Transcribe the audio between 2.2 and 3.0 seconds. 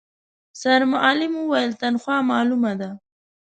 مالومه ده.